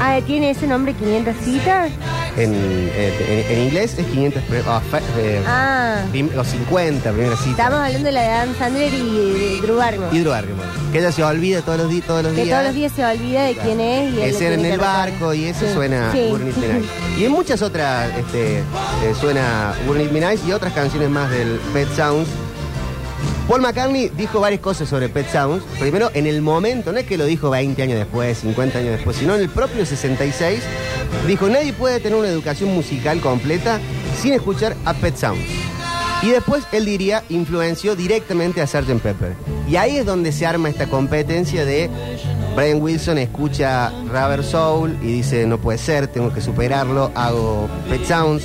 Ah, 0.00 0.18
tiene 0.26 0.50
ese 0.50 0.66
nombre 0.66 0.92
500 0.94 1.34
citas. 1.44 1.90
En, 2.36 2.52
eh, 2.54 3.44
en- 3.50 3.56
en 3.58 3.64
inglés 3.66 3.94
es 3.98 4.06
500... 4.06 4.42
pre- 4.44 4.62
ah, 4.66 4.80
eh, 5.18 5.42
Ah, 5.46 5.96
prim- 6.10 6.30
o 6.36 6.44
50 6.44 7.12
primeras 7.12 7.38
citas. 7.38 7.50
estamos 7.58 7.78
hablando 7.80 8.06
de 8.06 8.12
la 8.12 8.20
de 8.22 8.28
Adam 8.28 8.54
Sandler 8.58 8.92
y 8.94 8.98
de 9.32 9.60
Drew 9.62 9.76
Barrymore. 9.76 10.16
Y 10.16 10.20
Drew 10.20 10.30
Barrymore, 10.32 10.68
Que 10.92 10.98
ella 10.98 11.12
se 11.12 11.22
olvida 11.24 11.62
todos 11.62 11.78
los, 11.78 11.88
di- 11.90 12.00
todos 12.00 12.22
los 12.24 12.32
Que 12.34 12.44
días. 12.44 12.54
todos 12.58 12.64
los 12.66 12.74
días 12.74 12.92
se 12.94 13.04
olvida 13.04 13.42
de 13.44 13.54
quién 13.56 13.80
es 13.80 14.14
y 14.14 14.20
Ese 14.22 14.48
le 14.50 14.54
en 14.54 14.64
el 14.64 14.78
barco 14.80 15.32
y 15.34 15.44
eso 15.46 15.66
Sí. 15.66 15.72
suena 15.74 16.10
Sí. 16.12 16.32
Nice. 16.32 16.88
Y 17.18 17.24
en 17.24 17.32
muchas 17.32 17.62
otras 17.62 18.10
este, 18.18 18.58
eh, 18.58 18.62
suena 19.20 19.72
Be 19.86 20.20
Nice 20.20 20.40
y 20.46 20.52
otras 20.52 20.72
canciones 20.72 21.08
más 21.10 21.30
del 21.30 21.60
Pet 21.72 21.88
Sounds. 21.96 22.28
Paul 23.48 23.60
McCartney 23.60 24.08
dijo 24.08 24.40
varias 24.40 24.62
cosas 24.62 24.88
sobre 24.88 25.10
Pet 25.10 25.30
Sounds. 25.30 25.62
Primero, 25.78 26.10
en 26.14 26.26
el 26.26 26.40
momento, 26.40 26.92
no 26.92 26.98
es 26.98 27.06
que 27.06 27.18
lo 27.18 27.26
dijo 27.26 27.50
20 27.50 27.82
años 27.82 27.98
después, 27.98 28.38
50 28.38 28.78
años 28.78 28.92
después, 28.92 29.16
sino 29.16 29.34
en 29.34 29.42
el 29.42 29.50
propio 29.50 29.84
66, 29.84 30.60
dijo, 31.26 31.48
nadie 31.48 31.74
puede 31.74 32.00
tener 32.00 32.18
una 32.18 32.28
educación 32.28 32.74
musical 32.74 33.20
completa 33.20 33.80
sin 34.18 34.32
escuchar 34.32 34.74
a 34.86 34.94
Pet 34.94 35.16
Sounds. 35.16 35.44
Y 36.22 36.30
después 36.30 36.64
él 36.72 36.86
diría, 36.86 37.22
influenció 37.28 37.94
directamente 37.94 38.62
a 38.62 38.66
Sgt. 38.66 38.98
Pepper. 39.02 39.34
Y 39.68 39.76
ahí 39.76 39.98
es 39.98 40.06
donde 40.06 40.32
se 40.32 40.46
arma 40.46 40.70
esta 40.70 40.86
competencia 40.86 41.66
de 41.66 41.90
Brian 42.56 42.80
Wilson 42.80 43.18
escucha 43.18 43.90
Rubber 44.06 44.42
Soul 44.42 44.96
y 45.02 45.06
dice, 45.06 45.44
no 45.46 45.58
puede 45.58 45.76
ser, 45.76 46.06
tengo 46.06 46.32
que 46.32 46.40
superarlo, 46.40 47.12
hago 47.14 47.68
Pet 47.90 48.06
Sounds. 48.06 48.44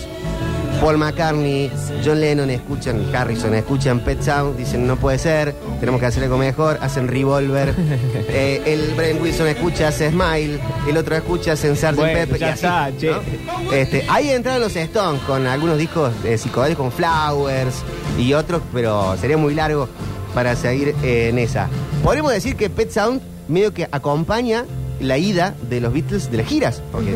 Paul 0.80 0.98
McCartney, 0.98 1.70
John 2.06 2.22
Lennon 2.22 2.50
escuchan, 2.50 3.14
Harrison 3.14 3.54
escuchan 3.54 4.00
Pet 4.00 4.22
Sound, 4.22 4.58
dicen 4.58 4.88
no 4.88 4.96
puede 4.96 5.18
ser, 5.20 5.54
tenemos 5.80 6.00
que 6.00 6.08
hacer 6.08 6.24
algo 6.24 6.38
mejor, 6.38 6.78
hacen 6.82 7.08
Revolver. 7.08 7.74
Eh, 8.32 8.62
el 8.66 8.94
Brian 8.96 9.20
Wilson 9.22 9.48
escucha, 9.48 9.88
hace 9.88 10.12
Smile, 10.12 10.60
el 10.88 10.98
otro 10.98 11.16
escucha, 11.16 11.54
hacen 11.54 11.76
Sgt. 11.76 11.96
Bueno, 11.96 12.20
Pepper. 12.20 12.38
y 12.38 12.40
ya 12.40 12.54
así, 12.54 12.66
está, 12.66 12.92
che. 12.98 13.12
¿no? 13.12 13.74
Este, 13.74 14.06
ahí 14.08 14.30
entraron 14.30 14.62
los 14.62 14.76
Stones 14.76 15.22
con 15.24 15.48
algunos 15.48 15.78
discos 15.78 16.14
eh, 16.24 16.38
psicodélicos 16.38 16.84
con 16.84 16.92
Flowers 16.92 17.84
y 18.20 18.34
otros, 18.34 18.62
pero 18.72 19.18
sería 19.18 19.38
muy 19.38 19.56
largo 19.56 19.90
para 20.34 20.56
seguir 20.56 20.96
eh, 21.04 21.30
en 21.30 21.40
esa. 21.40 21.68
Podemos 22.04 22.32
decir 22.32 22.56
que 22.56 22.70
Pet 22.70 22.92
Sound 22.92 23.22
medio 23.48 23.74
que 23.74 23.88
acompaña 23.92 24.66
la 25.00 25.18
ida 25.18 25.56
de 25.70 25.82
los 25.82 25.92
Beatles 25.92 26.30
de 26.30 26.38
las 26.38 26.48
giras, 26.48 26.82
porque 26.92 27.16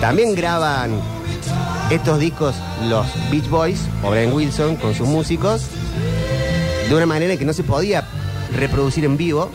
también 0.00 0.34
graban 0.34 0.92
estos 1.90 2.18
discos 2.18 2.54
los 2.88 3.06
Beach 3.30 3.48
Boys 3.48 3.80
o 4.02 4.10
Brian 4.10 4.32
Wilson 4.32 4.76
con 4.76 4.94
sus 4.94 5.06
músicos 5.06 5.66
de 6.88 6.94
una 6.94 7.06
manera 7.06 7.36
que 7.36 7.44
no 7.44 7.52
se 7.52 7.62
podía 7.62 8.04
reproducir 8.56 9.04
en 9.04 9.16
vivo. 9.16 9.50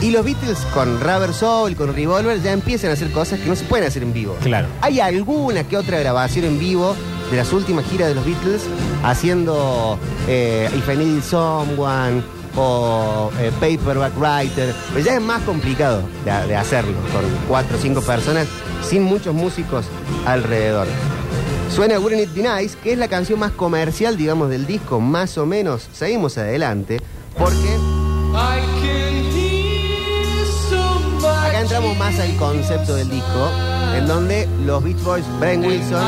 Y 0.00 0.10
los 0.10 0.24
Beatles 0.24 0.58
con 0.72 1.00
Rubber 1.00 1.32
Soul, 1.32 1.74
con 1.74 1.92
Revolver, 1.92 2.40
ya 2.40 2.52
empiezan 2.52 2.90
a 2.90 2.92
hacer 2.92 3.10
cosas 3.10 3.40
que 3.40 3.46
no 3.46 3.56
se 3.56 3.64
pueden 3.64 3.86
hacer 3.88 4.04
en 4.04 4.12
vivo. 4.12 4.36
Claro. 4.42 4.68
Hay 4.80 5.00
alguna 5.00 5.64
que 5.64 5.76
otra 5.76 5.98
grabación 5.98 6.44
en 6.44 6.58
vivo 6.58 6.94
de 7.30 7.36
las 7.36 7.52
últimas 7.52 7.84
giras 7.86 8.08
de 8.08 8.14
los 8.14 8.24
Beatles 8.24 8.62
haciendo 9.02 9.98
eh, 10.28 10.70
If 10.76 10.88
I 10.88 10.96
Need 10.96 11.22
Someone 11.22 12.22
o 12.56 13.30
eh, 13.40 13.50
Paperback 13.60 14.16
Writer, 14.16 14.72
pero 14.92 15.04
ya 15.04 15.14
es 15.14 15.20
más 15.20 15.42
complicado 15.42 16.02
de, 16.24 16.46
de 16.46 16.56
hacerlo 16.56 16.94
con 17.12 17.24
cuatro 17.48 17.76
o 17.76 17.80
cinco 17.80 18.00
personas 18.00 18.46
sin 18.82 19.02
muchos 19.02 19.34
músicos 19.34 19.86
alrededor. 20.26 20.86
Suena 21.70 21.98
Wouldn't 22.00 22.22
It 22.22 22.34
Be 22.34 22.42
Nice, 22.42 22.76
que 22.82 22.92
es 22.92 22.98
la 22.98 23.08
canción 23.08 23.38
más 23.38 23.52
comercial, 23.52 24.16
digamos, 24.16 24.50
del 24.50 24.66
disco, 24.66 25.00
más 25.00 25.38
o 25.38 25.46
menos. 25.46 25.88
Seguimos 25.92 26.36
adelante, 26.38 27.00
porque 27.36 27.76
acá 31.24 31.60
entramos 31.60 31.96
más 31.96 32.18
al 32.18 32.34
concepto 32.36 32.96
del 32.96 33.10
disco, 33.10 33.50
en 33.96 34.06
donde 34.06 34.48
los 34.64 34.82
Beach 34.82 35.02
Boys, 35.02 35.24
Brian 35.38 35.64
Wilson, 35.64 36.02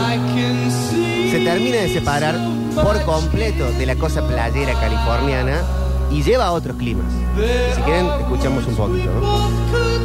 se 1.31 1.41
termina 1.45 1.77
de 1.77 1.93
separar 1.93 2.37
por 2.75 3.01
completo 3.03 3.71
de 3.73 3.87
la 3.87 3.97
cosa 3.97 4.27
playera 4.27 4.75
californiana 4.75 5.63
y 6.11 6.23
lleva 6.23 6.47
a 6.47 6.53
otros 6.53 6.77
climas. 6.77 7.07
Si 7.75 7.83
quieren, 7.83 8.07
escuchamos 8.21 8.67
un 8.67 8.77
poquito. 8.77 9.11
¿no? 9.13 10.00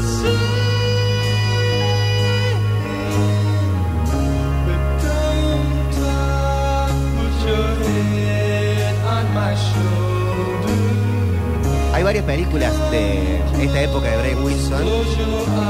Hay 11.93 12.03
varias 12.03 12.25
películas 12.25 12.73
de 12.91 13.37
esta 13.61 13.81
época 13.81 14.07
de 14.09 14.17
Brian 14.17 14.43
Wilson, 14.43 14.83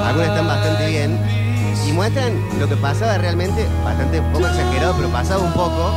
algunas 0.04 0.30
están 0.30 0.48
bastante 0.48 0.88
bien 0.88 1.20
y 1.88 1.92
muestran 1.92 2.34
lo 2.60 2.68
que 2.68 2.76
pasaba 2.78 3.18
realmente, 3.18 3.66
bastante 3.84 4.22
poco 4.34 4.48
exagerado, 4.48 4.96
pero 4.98 5.10
pasaba 5.10 5.44
un 5.44 5.54
poco. 5.54 5.92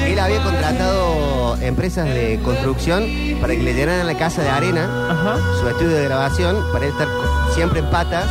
Él 0.00 0.18
había 0.18 0.42
contratado 0.42 1.56
empresas 1.60 2.06
de 2.06 2.40
construcción 2.42 3.04
para 3.40 3.54
que 3.54 3.62
le 3.62 3.72
llenaran 3.72 4.06
la 4.06 4.16
casa 4.16 4.42
de 4.42 4.48
arena 4.48 4.88
Ajá. 5.10 5.36
su 5.60 5.68
estudio 5.68 5.96
de 5.96 6.04
grabación 6.04 6.56
para 6.72 6.86
él 6.86 6.90
estar 6.90 7.06
siempre 7.54 7.80
en 7.80 7.90
patas. 7.90 8.26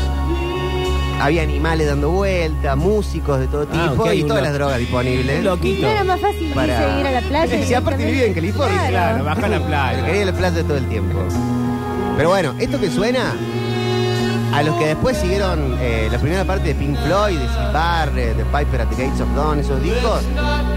Había 1.19 1.43
animales 1.43 1.87
dando 1.87 2.09
vuelta, 2.09 2.75
músicos 2.75 3.39
de 3.39 3.47
todo 3.47 3.65
tipo 3.67 3.77
Ah, 3.79 3.93
ok, 3.95 4.13
y 4.15 4.23
todas 4.23 4.41
las 4.41 4.53
drogas 4.53 4.79
disponibles. 4.79 5.39
Un 5.39 5.45
loquito. 5.45 5.81
No 5.83 5.87
era 5.89 6.03
más 6.03 6.19
fácil 6.19 6.51
Para- 6.53 6.73
irse 6.73 6.83
a 6.85 6.99
ir 6.99 7.07
a 7.07 7.11
la 7.11 7.21
playa. 7.21 7.65
Si 7.65 7.73
aparte 7.75 8.05
vivía 8.05 8.25
en 8.25 8.33
California, 8.33 8.87
Claro, 8.89 9.23
baja 9.23 9.45
a 9.45 9.49
la 9.49 9.57
Pero 9.57 9.67
playa. 9.67 10.05
quería 10.05 10.25
la 10.25 10.33
playa 10.33 10.63
todo 10.63 10.77
el 10.77 10.85
tiempo. 10.87 11.19
Pero 12.17 12.29
bueno, 12.29 12.55
esto 12.59 12.79
que 12.79 12.89
suena, 12.89 13.35
a 14.53 14.63
los 14.63 14.75
que 14.75 14.87
después 14.87 15.17
siguieron 15.17 15.77
eh, 15.79 16.09
la 16.11 16.17
primera 16.19 16.43
parte 16.43 16.69
de 16.69 16.75
Pink 16.75 16.97
Floyd, 17.05 17.39
de 17.39 17.47
Sid 17.47 18.37
de 18.37 18.45
Piper 18.45 18.81
at 18.81 18.89
the 18.89 19.03
Gates 19.03 19.21
of 19.21 19.33
Dawn, 19.35 19.59
esos 19.59 19.81
discos, 19.81 20.21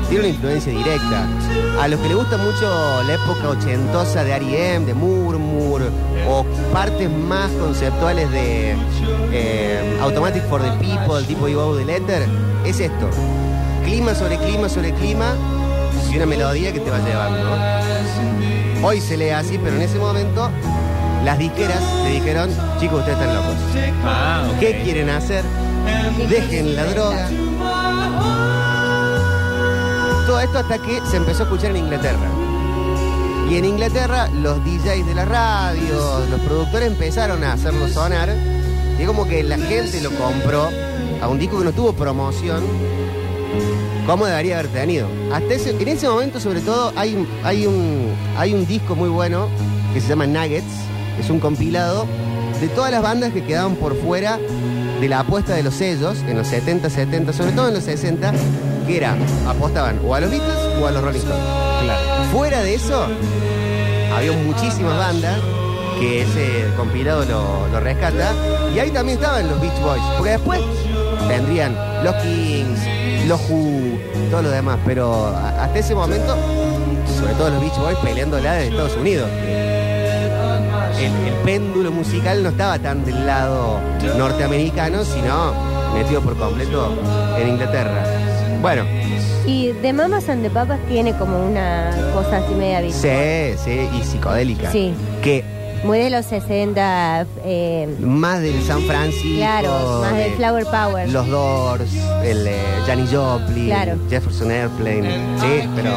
tiene 0.09 0.25
una 0.25 0.29
influencia 0.29 0.73
directa. 0.73 1.27
A 1.81 1.89
los 1.89 1.99
que 2.01 2.09
les 2.09 2.17
gusta 2.17 2.37
mucho 2.37 3.03
la 3.03 3.15
época 3.15 3.49
ochentosa 3.49 4.23
de 4.23 4.33
R.E.M., 4.33 4.87
de 4.87 4.95
Murmur, 4.95 5.83
o 6.29 6.45
partes 6.73 7.11
más 7.11 7.51
conceptuales 7.53 8.31
de 8.31 8.77
eh, 9.33 9.99
Automatic 10.01 10.45
for 10.49 10.63
the 10.63 10.71
People, 10.79 11.23
tipo 11.27 11.49
You 11.49 11.77
the 11.77 11.85
Letter, 11.85 12.29
es 12.65 12.79
esto. 12.79 13.11
Clima 13.85 14.15
sobre 14.15 14.39
clima 14.39 14.69
sobre 14.69 14.93
clima 14.95 15.35
y 16.11 16.17
una 16.17 16.27
melodía 16.27 16.73
que 16.73 16.81
te 16.81 16.91
va 16.91 16.99
llevando. 16.99 18.87
Hoy 18.87 19.01
se 19.01 19.17
lee 19.17 19.31
así, 19.31 19.59
pero 19.59 19.77
en 19.77 19.83
ese 19.83 19.99
momento 19.99 20.51
las 21.25 21.39
disqueras 21.39 21.81
te 22.05 22.11
dijeron, 22.11 22.51
chicos, 22.79 23.01
ustedes 23.01 23.19
están 23.19 23.35
locos. 23.35 23.55
Ah. 24.05 24.47
¿Qué 24.61 24.83
quieren 24.83 25.09
hacer? 25.11 25.45
Dejen 26.29 26.77
la 26.77 26.85
droga. 26.85 27.29
Todo 30.27 30.41
esto 30.41 30.59
hasta 30.59 30.79
que 30.79 31.01
se 31.11 31.17
empezó 31.17 31.43
a 31.43 31.47
escuchar 31.47 31.71
en 31.71 31.79
Inglaterra. 31.79 32.29
Y 33.51 33.57
en 33.57 33.65
Inglaterra 33.65 34.29
los 34.29 34.65
DJs 34.65 35.07
de 35.07 35.15
la 35.15 35.25
radio, 35.25 36.27
los 36.31 36.41
productores 36.41 36.89
empezaron 36.89 37.45
a 37.45 37.53
hacerlo 37.53 37.89
sonar. 37.89 38.35
Y 38.99 39.03
es 39.03 39.07
como 39.07 39.27
que 39.27 39.43
la 39.43 39.59
gente 39.59 40.01
lo 40.01 40.11
compró 40.11 40.71
a 41.21 41.29
un 41.29 41.39
disco 41.39 41.59
que 41.59 41.65
no 41.65 41.73
tuvo 41.73 41.93
promoción 41.93 42.65
como 44.07 44.27
debería 44.27 44.59
haber 44.59 44.71
tenido. 44.71 45.09
Hasta 45.33 45.55
ese, 45.55 45.71
en 45.71 45.89
ese 45.89 46.09
momento, 46.09 46.39
sobre 46.39 46.61
todo, 46.61 46.93
hay, 46.97 47.27
hay, 47.43 47.67
un, 47.67 48.13
hay 48.37 48.53
un 48.53 48.67
disco 48.67 48.95
muy 48.95 49.09
bueno 49.09 49.49
que 49.93 50.01
se 50.01 50.09
llama 50.09 50.27
Nuggets. 50.27 50.65
Es 51.19 51.31
un 51.31 51.41
compilado 51.41 52.07
de 52.61 52.69
todas 52.69 52.91
las 52.91 53.03
bandas 53.03 53.33
que 53.33 53.43
quedaban 53.45 53.77
por 53.77 53.97
fuera 54.01 54.39
de 55.01 55.09
la 55.09 55.21
apuesta 55.21 55.55
de 55.55 55.63
los 55.63 55.75
sellos 55.75 56.19
en 56.27 56.37
los 56.37 56.47
70, 56.47 56.89
70, 56.89 57.33
sobre 57.33 57.53
todo 57.53 57.69
en 57.69 57.75
los 57.75 57.85
60, 57.85 58.33
que 58.87 58.97
era, 58.97 59.17
apostaban 59.49 60.01
o 60.05 60.15
a 60.15 60.21
los 60.21 60.31
Beatles 60.31 60.57
o 60.81 60.87
a 60.87 60.91
los 60.91 61.03
Rolling 61.03 61.19
Stones. 61.19 61.45
Claro. 61.83 62.25
Fuera 62.33 62.63
de 62.63 62.75
eso, 62.75 63.07
había 64.15 64.33
muchísimas 64.33 64.97
bandas 64.97 65.39
que 65.99 66.23
ese 66.23 66.75
compilado 66.77 67.25
lo, 67.25 67.69
lo 67.69 67.81
rescata. 67.81 68.33
Y 68.75 68.79
ahí 68.79 68.91
también 68.91 69.19
estaban 69.19 69.49
los 69.49 69.61
Beach 69.61 69.81
Boys. 69.81 70.03
Porque 70.17 70.33
después 70.33 70.61
vendrían 71.29 71.77
los 72.03 72.15
Kings, 72.17 72.81
los 73.27 73.41
Who, 73.49 73.99
todo 74.31 74.43
lo 74.43 74.51
demás. 74.51 74.79
Pero 74.85 75.27
hasta 75.27 75.79
ese 75.79 75.95
momento, 75.95 76.37
sobre 77.19 77.35
todo 77.35 77.51
los 77.51 77.61
Beach 77.61 77.79
Boys 77.79 77.99
peleándola 77.99 78.55
de 78.55 78.69
Estados 78.69 78.97
Unidos. 78.97 79.29
El, 80.99 81.13
el 81.29 81.35
péndulo 81.45 81.91
musical 81.91 82.43
no 82.43 82.51
estaba 82.51 82.79
tan 82.79 83.05
del 83.05 83.27
lado 83.27 83.81
norteamericano, 84.17 85.05
sino 85.05 85.53
metido 85.95 86.21
por 86.21 86.37
completo 86.37 86.93
en 87.39 87.49
Inglaterra. 87.49 88.05
Bueno, 88.63 88.85
Y 89.47 89.73
de 89.73 89.93
Mamas 89.93 90.29
and 90.29 90.43
the 90.43 90.51
Papas 90.51 90.79
tiene 90.89 91.13
como 91.19 91.39
una 91.47 91.91
cosa 92.15 92.39
así 92.39 92.55
media 92.55 92.79
sí, 92.81 92.87
visual. 92.87 93.59
sí, 93.65 93.89
y 94.01 94.03
psicodélica. 94.05 94.71
Sí. 94.73 94.95
Que 95.23 95.45
Muy 95.85 95.99
de 95.99 96.09
los 96.09 96.25
60. 96.25 97.27
eh, 97.45 97.95
Más 98.01 98.41
del 98.41 98.63
San 98.63 98.81
Francisco. 98.83 99.37
Claro, 99.37 100.01
más 100.01 100.17
del 100.17 100.31
de 100.31 100.37
Flower 100.37 100.65
Power. 100.65 101.09
Los 101.11 101.29
Doors, 101.29 101.91
el 102.25 102.47
eh, 102.47 102.57
Janis 102.87 103.11
Joplin, 103.13 103.67
Claro. 103.67 103.97
Jefferson 104.09 104.51
Airplane. 104.51 105.11
Sí, 105.41 105.69
pero 105.77 105.91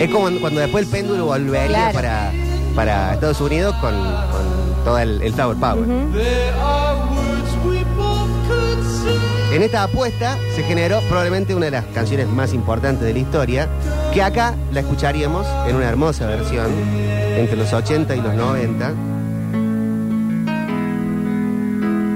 es 0.00 0.08
como 0.10 0.22
cuando, 0.22 0.40
cuando 0.40 0.60
después 0.60 0.84
el 0.86 0.90
péndulo 0.90 1.26
volvería 1.26 1.66
Claro. 1.90 1.92
para, 1.94 2.32
para 2.74 3.14
Estados 3.14 3.40
Unidos 3.40 3.74
con, 3.80 3.92
con 3.94 4.84
todo 4.84 4.98
el, 4.98 5.22
el 5.22 5.32
Flower 5.32 5.56
Power. 5.56 5.88
En 9.52 9.62
esta 9.62 9.82
apuesta 9.82 10.38
se 10.56 10.62
generó 10.62 11.00
probablemente 11.02 11.54
una 11.54 11.66
de 11.66 11.72
las 11.72 11.84
canciones 11.86 12.26
más 12.26 12.54
importantes 12.54 13.06
de 13.06 13.12
la 13.12 13.18
historia, 13.18 13.68
que 14.14 14.22
acá 14.22 14.54
la 14.72 14.80
escucharíamos 14.80 15.46
en 15.68 15.76
una 15.76 15.88
hermosa 15.88 16.26
versión 16.26 16.68
entre 17.36 17.56
los 17.56 17.72
80 17.72 18.16
y 18.16 18.20
los 18.22 18.34
90 18.34 18.92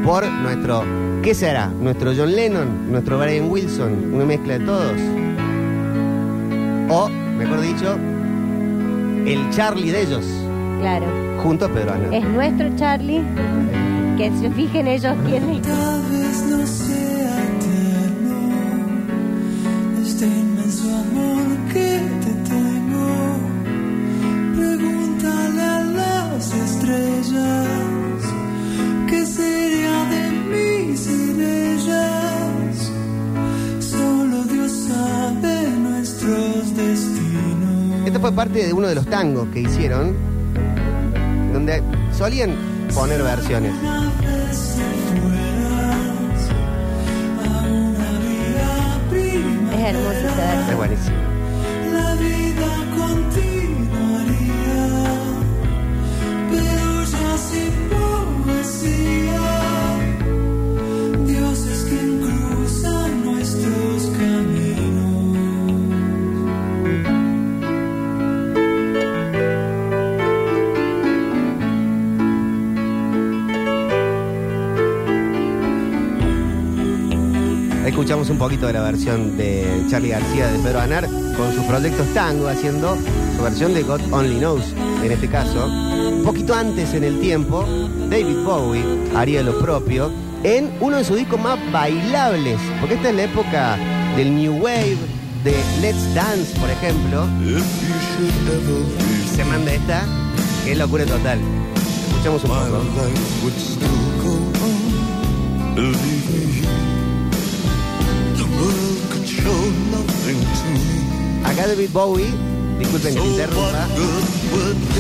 por 0.07 0.25
nuestro, 0.25 0.85
¿qué 1.21 1.35
será? 1.35 1.67
Nuestro 1.67 2.13
John 2.17 2.35
Lennon, 2.37 2.93
nuestro 2.93 3.19
Brian 3.19 3.51
Wilson, 3.51 4.15
una 4.15 4.25
mezcla 4.25 4.57
de 4.57 4.65
todos. 4.65 5.01
O, 6.89 7.09
mejor 7.09 7.61
dicho, 7.61 7.99
el 9.27 9.51
Charlie 9.51 9.91
de 9.91 10.03
ellos, 10.03 10.25
Claro. 10.81 11.07
junto 11.43 11.67
a 11.67 11.69
Pedro 11.69 11.93
Ana. 11.95 12.17
Es 12.17 12.25
nuestro 12.25 12.77
Charlie. 12.77 13.23
Que 14.17 14.31
se 14.39 14.51
fijen 14.51 14.87
ellos 14.87 15.15
quién 15.27 15.51
es. 15.51 15.63
Tal 15.63 16.03
vez 16.11 16.43
no 16.51 16.67
sea 16.67 17.45
eterno 17.45 18.39
este 20.03 20.27
inmenso 20.27 20.89
amor 20.97 21.45
que 21.73 22.01
te 22.23 22.33
tengo. 22.51 23.07
Pregúntale 24.57 25.63
a 25.63 25.81
las 25.81 26.55
estrellas 26.55 27.67
qué 29.09 29.27
sería 29.27 30.05
de 30.15 30.31
mí 30.51 30.97
sin 30.97 31.41
ellas. 31.43 32.91
Solo 33.81 34.45
Dios 34.45 34.73
sabe 34.89 35.69
nuestro 35.79 36.57
fue 38.21 38.33
parte 38.33 38.67
de 38.67 38.73
uno 38.73 38.89
de 38.89 38.95
los 38.95 39.07
tangos 39.07 39.49
que 39.49 39.61
hicieron, 39.61 40.15
solían 42.13 42.55
poner 42.95 43.23
versiones. 43.23 43.73
Es 49.73 49.81
hermoso 49.81 50.11
ese 50.13 50.25
verso. 50.27 50.71
Es 50.71 50.77
buenísimo. 50.77 51.36
Poquito 78.47 78.69
de 78.69 78.75
la 78.75 78.83
versión 78.83 79.37
de 79.37 79.67
Charlie 79.91 80.11
García 80.11 80.47
de 80.47 80.61
Pedro 80.61 80.79
Anar 80.79 81.09
con 81.37 81.53
sus 81.53 81.65
proyectos 81.65 82.07
tango 82.15 82.47
haciendo 82.47 82.97
su 83.37 83.43
versión 83.43 83.75
de 83.75 83.83
God 83.83 84.01
Only 84.13 84.39
Knows, 84.39 84.63
en 85.03 85.11
este 85.11 85.27
caso. 85.27 85.67
Un 85.67 86.23
poquito 86.23 86.55
antes 86.55 86.95
en 86.95 87.03
el 87.03 87.19
tiempo, 87.19 87.67
David 88.09 88.45
Bowie 88.45 88.85
haría 89.17 89.43
lo 89.43 89.59
propio 89.59 90.13
en 90.45 90.71
uno 90.81 90.99
de 90.99 91.05
sus 91.05 91.17
discos 91.17 91.41
más 91.41 91.59
bailables, 91.73 92.61
porque 92.79 92.95
esta 92.95 93.09
es 93.09 93.17
la 93.17 93.25
época 93.25 93.79
del 94.17 94.37
New 94.37 94.63
Wave, 94.63 94.97
de 95.43 95.57
Let's 95.81 96.15
Dance, 96.15 96.57
por 96.61 96.71
ejemplo. 96.71 97.27
Se 99.35 99.45
manda 99.45 99.73
esta, 99.73 100.05
que 100.65 100.71
es 100.71 100.79
locura 100.79 101.05
total. 101.05 101.41
Escuchamos 102.13 102.45
un 102.45 102.51
poco. 102.51 102.85
Acá 111.45 111.67
David 111.69 111.91
Bowie, 111.93 112.27
disculpen 112.79 113.15
que 113.15 113.21
interrumpa. 113.27 113.87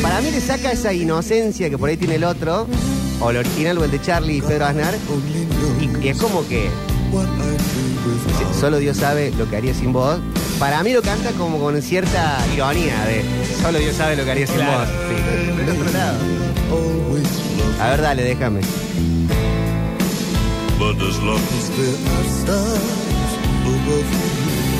Para 0.02 0.20
mí 0.20 0.30
le 0.30 0.40
saca 0.40 0.72
esa 0.72 0.92
inocencia 0.92 1.68
que 1.70 1.76
por 1.78 1.88
ahí 1.88 1.96
tiene 1.96 2.14
el 2.16 2.24
otro, 2.24 2.66
o 3.20 3.30
el 3.30 3.38
original 3.38 3.78
o 3.78 3.84
el 3.84 3.90
de 3.90 4.00
Charlie 4.00 4.36
y 4.38 4.42
Pedro 4.42 4.66
Aznar, 4.66 4.94
y, 5.80 6.04
y 6.06 6.08
es 6.08 6.16
como 6.18 6.46
que 6.46 6.68
solo 8.60 8.78
Dios 8.78 8.96
sabe 8.98 9.32
lo 9.36 9.48
que 9.50 9.56
haría 9.56 9.74
sin 9.74 9.92
vos. 9.92 10.18
Para 10.58 10.82
mí 10.82 10.92
lo 10.92 11.02
canta 11.02 11.30
como 11.32 11.58
con 11.58 11.80
cierta 11.82 12.38
ironía 12.54 13.04
de 13.04 13.22
solo 13.62 13.78
Dios 13.78 13.94
sabe 13.96 14.16
lo 14.16 14.24
que 14.24 14.30
haría 14.30 14.46
sin 14.46 14.56
Claro. 14.56 14.78
vos. 14.80 14.88
Sí, 14.88 15.56
del 15.56 15.70
otro 15.70 15.92
lado. 15.92 16.18
A 17.82 17.90
ver, 17.90 18.00
dale, 18.00 18.22
déjame. 18.24 18.60
But 20.78 20.96
as 21.02 21.18
long 21.22 21.40
as 21.40 21.70
there 21.70 21.96
are 22.12 22.28
stars 22.28 23.32
above 23.64 24.06
you, 24.12 24.75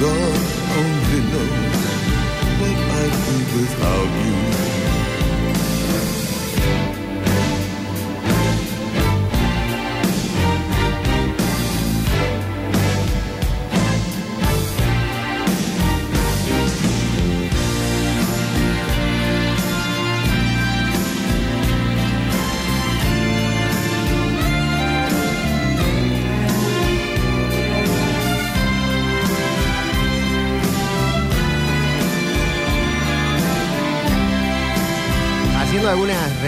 God 0.00 0.40
only 0.78 1.20
knows 1.32 1.82
what 2.60 2.78
I'd 2.98 3.14
be 3.24 3.36
without 3.56 4.10
you. 4.26 4.67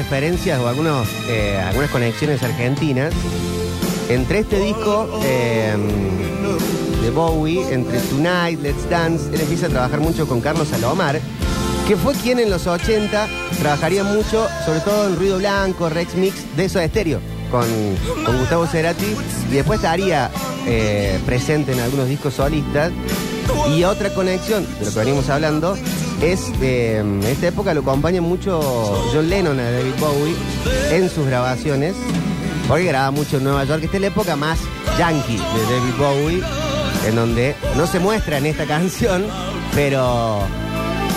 Referencias 0.00 0.58
o 0.60 0.66
algunos, 0.66 1.06
eh, 1.28 1.58
algunas 1.62 1.90
conexiones 1.90 2.42
argentinas, 2.42 3.12
entre 4.08 4.38
este 4.38 4.58
disco 4.58 5.20
eh, 5.22 5.76
de 7.02 7.10
Bowie, 7.10 7.70
entre 7.70 7.98
Tonight, 8.00 8.62
Let's 8.62 8.88
Dance, 8.88 9.28
él 9.30 9.42
empieza 9.42 9.66
a 9.66 9.68
trabajar 9.68 10.00
mucho 10.00 10.26
con 10.26 10.40
Carlos 10.40 10.68
Salomar, 10.68 11.20
que 11.86 11.96
fue 11.96 12.14
quien 12.14 12.38
en 12.38 12.48
los 12.48 12.66
80 12.66 13.28
trabajaría 13.60 14.02
mucho, 14.02 14.48
sobre 14.64 14.80
todo 14.80 15.06
en 15.06 15.16
Ruido 15.16 15.36
Blanco, 15.36 15.90
Rex 15.90 16.14
Mix, 16.14 16.56
de 16.56 16.64
Eso 16.64 16.80
Estéreo, 16.80 17.20
con, 17.50 17.66
con 18.24 18.38
Gustavo 18.38 18.66
Cerati, 18.66 19.14
y 19.50 19.54
después 19.54 19.80
estaría 19.80 20.30
eh, 20.66 21.18
presente 21.26 21.72
en 21.72 21.80
algunos 21.80 22.08
discos 22.08 22.34
solistas. 22.34 22.90
Y 23.76 23.84
otra 23.84 24.14
conexión 24.14 24.66
de 24.78 24.86
lo 24.86 24.92
que 24.92 24.98
venimos 24.98 25.28
hablando 25.28 25.76
es 26.22 26.52
en 26.60 27.22
esta 27.24 27.48
época 27.48 27.72
lo 27.74 27.80
acompaña 27.80 28.20
mucho 28.20 28.60
John 29.12 29.28
Lennon 29.28 29.58
a 29.58 29.70
David 29.70 29.94
Bowie 29.98 30.34
en 30.90 31.08
sus 31.08 31.26
grabaciones, 31.26 31.94
porque 32.68 32.84
graba 32.84 33.10
mucho 33.10 33.38
en 33.38 33.44
Nueva 33.44 33.64
York. 33.64 33.84
Esta 33.84 33.96
es 33.96 34.00
la 34.02 34.06
época 34.08 34.36
más 34.36 34.58
yankee 34.98 35.36
de 35.36 35.74
David 35.74 35.94
Bowie, 35.98 36.42
en 37.06 37.16
donde 37.16 37.56
no 37.76 37.86
se 37.86 37.98
muestra 37.98 38.38
en 38.38 38.46
esta 38.46 38.66
canción, 38.66 39.24
pero 39.74 40.40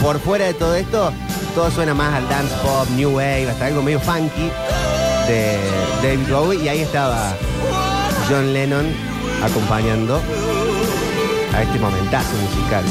por 0.02 0.20
fuera 0.20 0.46
de 0.46 0.54
todo 0.54 0.76
esto, 0.76 1.12
todo 1.54 1.70
suena 1.72 1.94
más 1.94 2.13
al 2.13 2.28
dance 2.30 2.54
pop, 2.63 2.88
new 2.96 3.12
wave, 3.12 3.50
hasta 3.50 3.68
algo 3.68 3.82
medio 3.82 4.00
funky 4.00 4.50
de 5.28 5.58
David 6.02 6.32
Bowie. 6.32 6.63
Y 6.63 6.68
ahí 6.70 6.80
estaba 6.80 7.36
John 8.30 8.54
Lennon 8.54 8.86
acompañando 9.44 10.22
a 11.54 11.62
este 11.62 11.80
momentazo 11.80 12.34
musical. 12.38 12.84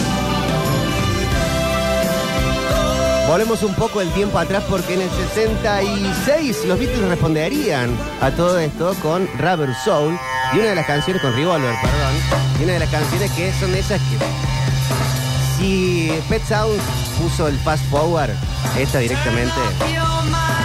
Volvemos 3.32 3.62
un 3.62 3.72
poco 3.72 4.02
el 4.02 4.10
tiempo 4.10 4.38
atrás 4.38 4.62
porque 4.68 4.92
en 4.92 5.00
el 5.00 5.08
66 5.08 6.66
los 6.66 6.78
Beatles 6.78 7.08
responderían 7.08 7.96
a 8.20 8.30
todo 8.30 8.58
esto 8.58 8.94
con 9.00 9.26
Rubber 9.38 9.74
Soul 9.74 10.18
y 10.52 10.58
una 10.58 10.68
de 10.68 10.74
las 10.74 10.84
canciones 10.84 11.22
con 11.22 11.34
Revolver, 11.34 11.74
perdón, 11.80 12.14
y 12.60 12.64
una 12.64 12.74
de 12.74 12.78
las 12.80 12.90
canciones 12.90 13.30
que 13.30 13.50
son 13.54 13.74
esas 13.74 14.02
que 14.02 14.18
si 15.56 16.12
Pet 16.28 16.44
Sounds 16.44 16.82
puso 17.18 17.48
el 17.48 17.56
fast 17.60 17.82
forward, 17.86 18.32
esta 18.78 18.98
directamente 18.98 19.54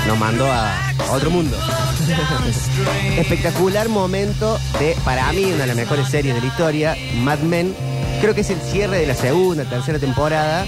nos 0.06 0.18
mandó 0.20 0.52
a 0.52 0.76
otro 1.14 1.30
mundo. 1.30 1.58
Espectacular 3.18 3.88
momento 3.88 4.60
de, 4.78 4.98
para 5.06 5.32
mí, 5.32 5.46
una 5.46 5.60
de 5.60 5.68
las 5.68 5.76
mejores 5.78 6.10
series 6.10 6.36
de 6.36 6.42
la 6.42 6.48
historia, 6.48 6.98
Mad 7.16 7.40
Men. 7.40 7.74
Creo 8.22 8.34
que 8.34 8.42
es 8.42 8.50
el 8.50 8.60
cierre 8.62 9.00
de 9.00 9.08
la 9.08 9.16
segunda, 9.16 9.64
tercera 9.66 10.00
temporada, 10.00 10.66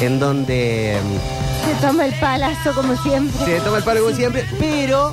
en 0.00 0.18
donde 0.20 0.96
mm, 1.02 1.80
Se 1.80 1.86
toma 1.86 2.06
el 2.06 2.14
palazo 2.14 2.72
como 2.74 2.96
siempre. 3.02 3.44
se 3.44 3.60
toma 3.60 3.78
el 3.78 3.84
palo 3.84 4.02
como 4.04 4.14
siempre, 4.14 4.44
pero 4.58 5.12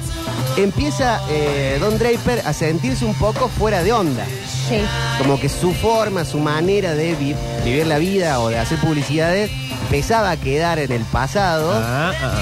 empieza 0.56 1.20
eh, 1.30 1.78
Don 1.80 1.98
Draper 1.98 2.44
a 2.46 2.54
sentirse 2.54 3.06
un 3.06 3.16
poco 3.16 3.48
fuera 3.50 3.84
de 3.84 3.92
onda. 3.92 4.26
Sí. 4.70 4.80
Como 5.18 5.40
que 5.40 5.50
su 5.50 5.74
forma, 5.74 6.26
su 6.26 6.40
manera 6.40 6.94
de 6.94 7.16
vi- 7.16 7.36
vivir 7.66 7.88
la 7.88 7.98
vida 7.98 8.40
o 8.40 8.50
de 8.50 8.60
hacer 8.60 8.78
publicidades 8.80 9.50
empezaba 9.84 10.32
a 10.32 10.38
quedar 10.38 10.80
en 10.80 10.92
el 10.92 11.04
pasado 11.04 11.72
Ah, 11.74 12.14
ah, 12.22 12.34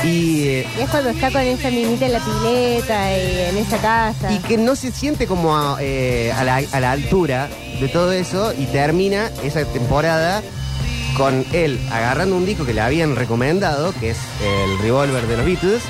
ah. 0.00 0.04
y, 0.06 0.48
eh, 0.48 0.66
Y 0.78 0.80
es 0.82 0.90
cuando 0.90 1.10
está 1.10 1.30
con 1.30 1.40
esa 1.42 1.70
minita 1.70 2.06
en 2.06 2.12
la 2.14 2.20
pileta 2.20 3.16
y 3.16 3.38
en 3.50 3.56
esa 3.58 3.76
casa. 3.78 4.32
y 4.32 4.38
que 4.38 4.56
no 4.58 4.74
se 4.76 4.90
siente 4.92 5.26
como 5.26 5.56
a, 5.56 5.76
eh, 5.80 6.32
a 6.36 6.42
la, 6.44 6.60
a 6.72 6.80
la 6.80 6.90
altura 6.92 7.48
de 7.80 7.88
todo 7.88 8.12
eso 8.12 8.52
y 8.58 8.66
termina 8.66 9.30
esa 9.42 9.64
temporada 9.64 10.42
con 11.16 11.44
él 11.52 11.80
agarrando 11.92 12.36
un 12.36 12.44
disco 12.44 12.64
que 12.64 12.74
le 12.74 12.80
habían 12.80 13.16
recomendado, 13.16 13.92
que 13.98 14.10
es 14.10 14.18
el 14.42 14.78
Revolver 14.78 15.26
de 15.26 15.36
los 15.36 15.46
Beatles, 15.46 15.82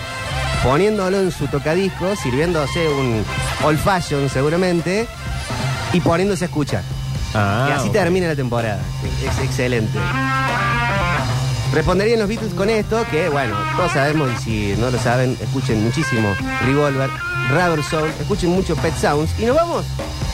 poniéndolo 0.63 1.21
en 1.21 1.31
su 1.31 1.47
tocadisco, 1.47 2.17
sirviéndose 2.17 2.89
un 2.89 3.25
old 3.65 3.79
fashion 3.79 4.29
seguramente 4.29 5.07
y 5.93 6.01
poniéndose 6.01 6.45
a 6.45 6.49
escuchar. 6.49 6.83
Ah, 7.35 7.69
y 7.69 7.73
así 7.73 7.91
termina 7.91 8.29
la 8.29 8.37
temporada. 8.37 8.81
Es 9.23 9.45
excelente. 9.45 9.99
Responderían 11.73 12.19
los 12.19 12.29
Beatles 12.29 12.55
con 12.55 12.71
esto, 12.71 13.05
que 13.11 13.29
bueno, 13.29 13.55
todos 13.77 13.93
sabemos 13.93 14.31
y 14.33 14.43
si 14.43 14.81
no 14.81 14.91
lo 14.91 14.99
saben, 14.99 15.37
escuchen 15.41 15.85
muchísimo 15.85 16.35
Revolver, 16.65 17.11
Rubber 17.51 17.83
Soul, 17.83 18.11
escuchen 18.21 18.51
mucho 18.51 18.75
Pet 18.77 18.97
Sounds 18.97 19.31
y 19.39 19.45
nos 19.45 19.57
vamos 19.57 19.85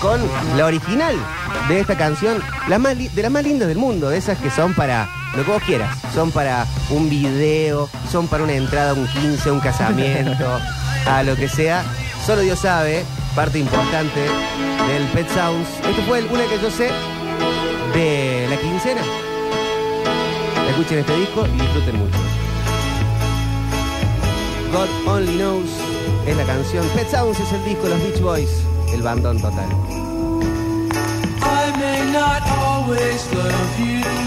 con 0.05 0.21
la 0.59 0.67
original 0.67 1.17
de 1.67 1.81
esta 1.81 1.97
canción, 1.97 2.43
la 2.69 2.79
más 2.79 2.95
li- 2.95 3.09
de 3.09 3.23
las 3.23 3.31
más 3.31 3.43
lindas 3.43 3.69
del 3.69 3.79
mundo, 3.79 4.11
de 4.11 4.19
esas 4.19 4.37
que 4.39 4.51
son 4.51 4.75
para 4.75 5.09
lo 5.35 5.43
que 5.47 5.51
vos 5.51 5.63
quieras. 5.63 5.97
Son 6.15 6.31
para 6.31 6.67
un 6.91 7.09
video, 7.09 7.89
son 8.13 8.29
para 8.29 8.45
una 8.45 8.53
entrada 8.53 8.91
a 8.91 8.93
un 8.93 9.07
15, 9.09 9.51
un 9.51 9.61
casamiento, 9.61 10.45
a 11.07 11.23
lo 11.23 11.35
que 11.37 11.49
sea. 11.49 11.83
Solo 12.27 12.43
Dios 12.43 12.59
sabe, 12.59 13.03
parte 13.35 13.59
importante 13.59 14.21
del 14.89 15.05
Pet 15.15 15.27
Sounds. 15.31 15.69
Esto 15.89 16.03
fue 16.07 16.19
el- 16.19 16.27
una 16.27 16.45
que 16.45 16.59
yo 16.61 16.71
sé 16.71 16.91
de 17.95 18.47
la 18.51 18.57
quincena. 18.59 19.01
Escuchen 20.69 20.99
este 20.99 21.17
disco 21.17 21.47
y 21.47 21.61
disfruten 21.61 21.97
mucho. 21.99 22.19
God 24.71 25.09
Only 25.15 25.37
Knows 25.39 25.71
es 26.27 26.37
la 26.37 26.45
canción. 26.45 26.87
Pet 26.95 27.09
Sounds 27.11 27.41
es 27.41 27.53
el 27.53 27.65
disco, 27.65 27.89
los 27.89 27.99
Beach 28.03 28.21
Boys, 28.21 28.51
el 28.95 29.03
bandón 29.03 29.41
total. 29.41 29.69
I 31.43 31.73
may 31.79 32.13
not 32.13 32.43
always 32.47 33.27
love 33.35 33.81
you. 33.81 34.24